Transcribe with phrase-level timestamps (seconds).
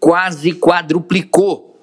[0.00, 1.76] quase quadruplicou.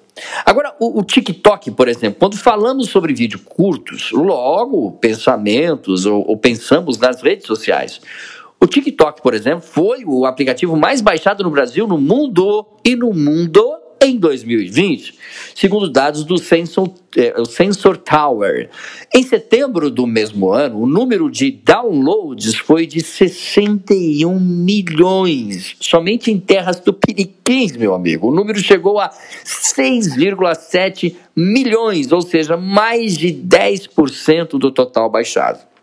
[0.44, 6.38] Agora, o, o, TikTok, por exemplo, quando falamos sobre vídeos curtos, logo pensamentos ou, ou
[6.38, 8.00] pensamos nas redes sociais.
[8.58, 13.12] O TikTok, por exemplo, foi o aplicativo mais baixado no Brasil, no mundo e no
[13.12, 15.14] mundo em 2020,
[15.54, 18.68] segundo dados do Sensor, é, Sensor Tower.
[19.14, 26.38] Em setembro do mesmo ano, o número de downloads foi de 61 milhões, somente em
[26.38, 28.28] terras tupiniquins, meu amigo.
[28.28, 29.10] O número chegou a
[29.44, 35.75] 6,7 milhões, ou seja, mais de 10% do total baixado.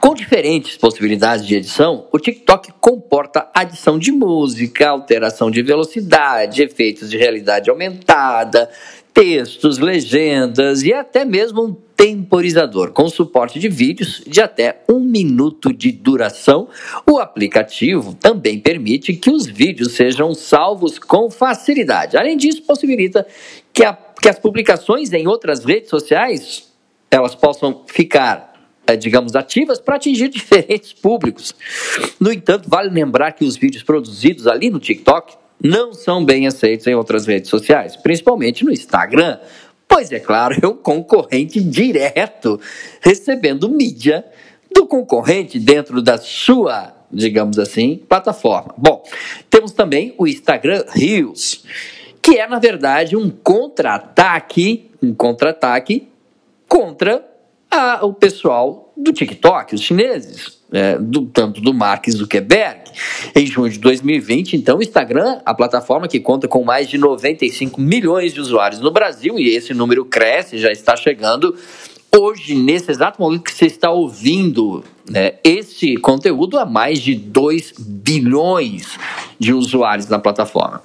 [0.00, 7.10] Com diferentes possibilidades de edição, o TikTok comporta adição de música, alteração de velocidade, efeitos
[7.10, 8.70] de realidade aumentada,
[9.12, 15.72] textos, legendas e até mesmo um temporizador com suporte de vídeos de até um minuto
[15.72, 16.68] de duração.
[17.08, 22.16] O aplicativo também permite que os vídeos sejam salvos com facilidade.
[22.16, 23.24] Além disso, possibilita
[23.72, 26.72] que, a, que as publicações em outras redes sociais
[27.10, 28.53] elas possam ficar
[28.98, 31.54] digamos, ativas para atingir diferentes públicos.
[32.20, 36.86] No entanto, vale lembrar que os vídeos produzidos ali no TikTok não são bem aceitos
[36.86, 39.38] em outras redes sociais, principalmente no Instagram,
[39.88, 42.60] pois é claro, é um concorrente direto,
[43.00, 44.24] recebendo mídia
[44.74, 48.74] do concorrente dentro da sua, digamos assim, plataforma.
[48.76, 49.02] Bom,
[49.48, 51.64] temos também o Instagram Reels,
[52.20, 56.08] que é na verdade um contra-ataque, um contra-ataque
[56.68, 57.24] contra
[57.74, 62.90] a, o pessoal do TikTok, os chineses, é, do, tanto do Mark Zuckerberg.
[63.34, 67.80] Em junho de 2020, então, o Instagram, a plataforma que conta com mais de 95
[67.80, 71.56] milhões de usuários no Brasil, e esse número cresce, já está chegando
[72.16, 77.74] hoje, nesse exato momento que você está ouvindo né, esse conteúdo, a mais de 2
[77.78, 78.96] bilhões
[79.38, 80.82] de usuários na plataforma.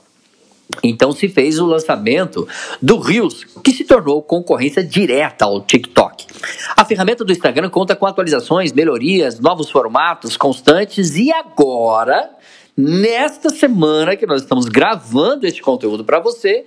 [0.84, 2.48] Então se fez o lançamento
[2.82, 6.26] do Reels, que se tornou concorrência direta ao TikTok.
[6.80, 12.30] A ferramenta do Instagram conta com atualizações, melhorias, novos formatos constantes e agora,
[12.78, 16.66] nesta semana que nós estamos gravando este conteúdo para você,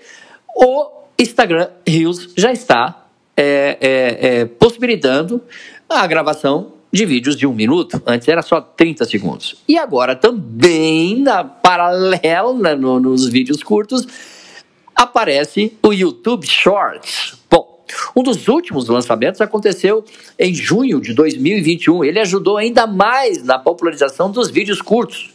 [0.54, 5.40] o Instagram Reels já está é, é, é, possibilitando
[5.88, 8.02] a gravação de vídeos de um minuto.
[8.06, 9.62] Antes era só 30 segundos.
[9.66, 14.06] E agora também, na paralela no, nos vídeos curtos,
[14.94, 17.40] aparece o YouTube Shorts.
[17.50, 17.61] Bom,
[18.14, 20.04] um dos últimos lançamentos aconteceu
[20.38, 22.04] em junho de 2021.
[22.04, 25.32] Ele ajudou ainda mais na popularização dos vídeos curtos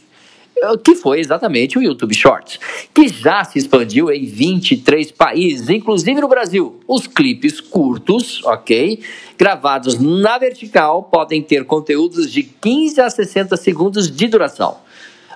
[0.84, 2.58] que foi exatamente o YouTube Shorts,
[2.92, 6.80] que já se expandiu em 23 países, inclusive no Brasil.
[6.86, 9.00] Os clipes curtos, ok?
[9.36, 14.78] Gravados na vertical, podem ter conteúdos de 15 a 60 segundos de duração.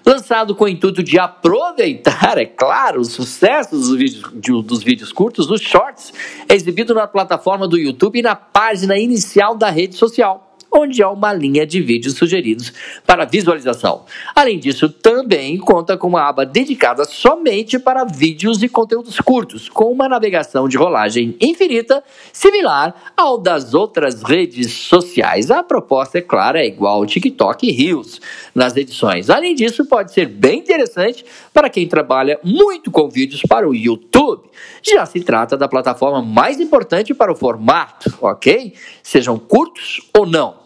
[0.05, 5.49] Lançado com o intuito de aproveitar, é claro, o sucesso dos vídeos, dos vídeos curtos,
[5.49, 6.13] os Shorts
[6.49, 11.11] é exibido na plataforma do YouTube e na página inicial da rede social onde há
[11.11, 12.73] uma linha de vídeos sugeridos
[13.07, 14.05] para visualização.
[14.35, 19.93] Além disso, também conta com uma aba dedicada somente para vídeos e conteúdos curtos, com
[19.93, 22.03] uma navegação de rolagem infinita,
[22.33, 25.51] similar ao das outras redes sociais.
[25.51, 28.21] A proposta, é clara, é igual ao TikTok e Reels
[28.55, 29.29] nas edições.
[29.29, 34.49] Além disso, pode ser bem interessante para quem trabalha muito com vídeos para o YouTube.
[34.83, 38.75] Já se trata da plataforma mais importante para o formato, ok?
[39.03, 40.62] Sejam curtos ou não.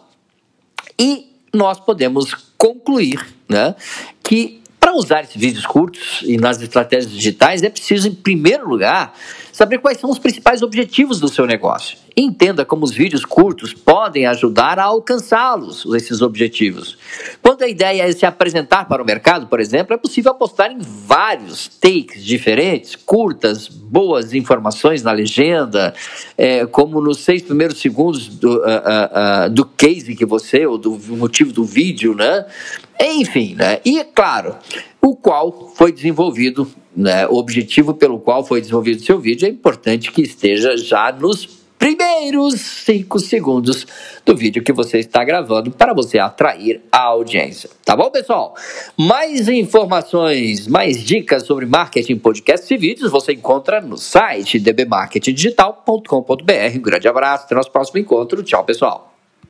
[0.99, 3.75] E nós podemos concluir né,
[4.23, 4.61] que
[4.97, 9.13] usar esses vídeos curtos e nas estratégias digitais, é preciso, em primeiro lugar,
[9.51, 11.97] saber quais são os principais objetivos do seu negócio.
[12.15, 16.97] Entenda como os vídeos curtos podem ajudar a alcançá-los, esses objetivos.
[17.41, 20.79] Quando a ideia é se apresentar para o mercado, por exemplo, é possível apostar em
[20.79, 25.93] vários takes diferentes, curtas, boas informações na legenda,
[26.37, 30.77] é, como nos seis primeiros segundos do, uh, uh, uh, do case que você, ou
[30.77, 32.45] do motivo do vídeo, né?
[32.99, 33.79] Enfim, né?
[33.85, 34.55] E, claro,
[35.01, 37.27] o qual foi desenvolvido, né?
[37.27, 42.59] o objetivo pelo qual foi desenvolvido seu vídeo é importante que esteja já nos primeiros
[42.59, 43.85] cinco segundos
[44.25, 47.69] do vídeo que você está gravando para você atrair a audiência.
[47.85, 48.55] Tá bom, pessoal?
[48.97, 56.75] Mais informações, mais dicas sobre marketing, podcasts e vídeos você encontra no site dbmarketingdigital.com.br.
[56.75, 58.43] Um grande abraço, até nosso próximo encontro.
[58.43, 59.16] Tchau, pessoal.